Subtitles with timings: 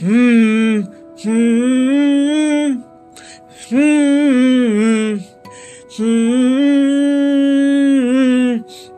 [0.00, 0.80] Hmm,
[1.20, 2.82] hmm,
[3.68, 5.16] hmm,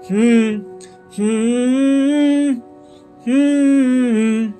[0.09, 0.59] hmm,
[1.17, 2.53] hmm,
[3.25, 4.51] hmm.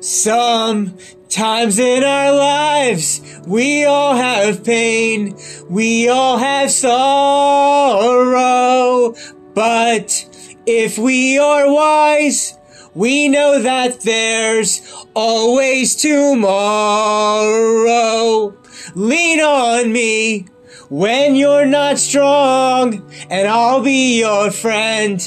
[0.00, 5.36] Sometimes in our lives, we all have pain,
[5.70, 7.04] we all have sorrow,
[9.54, 10.28] but
[10.66, 12.58] if we are wise,
[12.94, 14.80] we know that there's
[15.14, 16.54] always tomorrow.
[18.94, 20.46] Lean on me
[20.88, 25.20] when you're not strong, and I'll be your friend.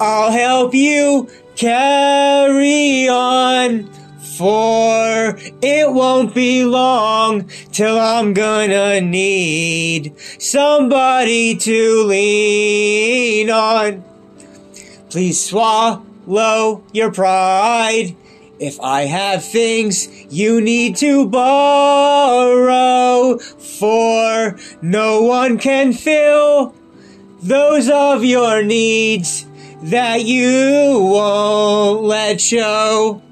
[0.00, 3.90] I'll help you carry on.
[4.38, 14.02] For it won't be long till I'm gonna need somebody to lean on.
[15.10, 18.16] Please swallow your pride.
[18.58, 26.74] If I have things you need to borrow, for no one can fill
[27.42, 29.46] those of your needs
[29.82, 33.22] that you won't let show.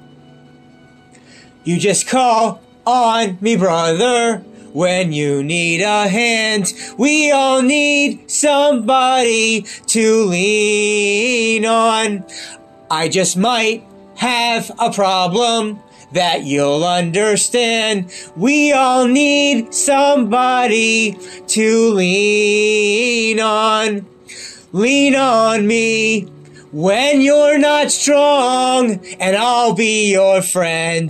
[1.63, 4.43] You just call on me, brother,
[4.73, 6.73] when you need a hand.
[6.97, 12.25] We all need somebody to lean on.
[12.91, 13.83] I just might
[14.15, 15.79] have a problem
[16.11, 18.11] that you'll understand.
[18.35, 24.07] We all need somebody to lean on.
[24.71, 26.21] Lean on me
[26.71, 31.09] when you're not strong, and I'll be your friend.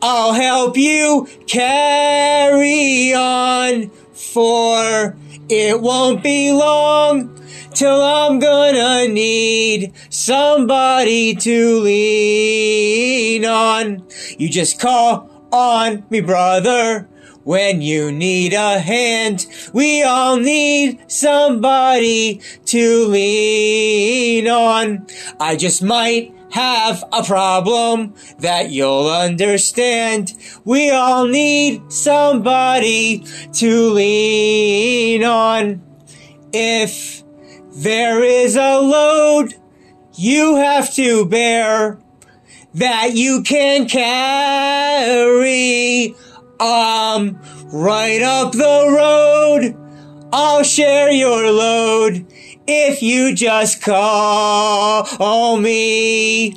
[0.00, 5.16] I'll help you carry on, for
[5.48, 7.41] it won't be long
[7.74, 14.06] till I'm gonna need somebody to lean on.
[14.38, 17.08] You just call on me, brother.
[17.44, 25.06] When you need a hand, we all need somebody to lean on.
[25.40, 30.34] I just might have a problem that you'll understand.
[30.64, 33.24] We all need somebody
[33.54, 35.82] to lean on.
[36.52, 37.21] If
[37.74, 39.54] there is a load
[40.14, 41.98] you have to bear
[42.74, 44.14] that you can carry,
[46.60, 47.38] um,
[47.72, 49.76] right up the road.
[50.32, 52.26] I'll share your load
[52.66, 56.54] if you just call me.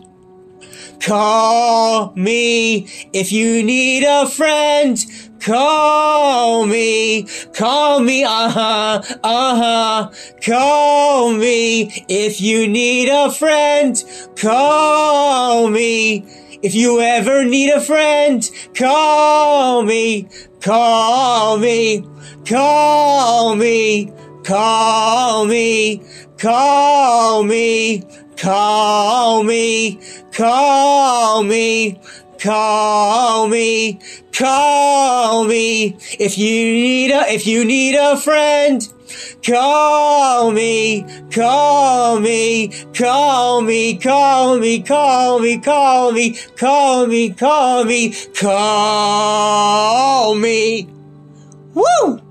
[1.01, 4.97] Call me if you need a friend.
[5.39, 10.11] Call me, call me, uh-huh, uh-huh.
[10.43, 14.03] Call me if you need a friend.
[14.35, 16.25] Call me
[16.65, 20.27] if you ever need a friend, call me,
[20.61, 22.03] call me,
[22.43, 24.11] call me,
[24.45, 26.03] call me,
[26.37, 28.03] call me,
[28.37, 29.99] call me,
[30.31, 31.99] call me,
[32.39, 33.99] call me,
[34.31, 35.97] call me.
[36.19, 38.87] If you need a, if you need a friend,
[39.45, 47.85] Call me, call me, call me, call me, call me, call me, call me, call
[47.85, 50.89] me, call me.
[51.75, 52.24] Woo!